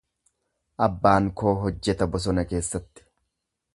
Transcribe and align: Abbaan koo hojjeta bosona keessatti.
Abbaan 0.85 1.29
koo 1.41 1.53
hojjeta 1.65 2.09
bosona 2.17 2.47
keessatti. 2.53 3.07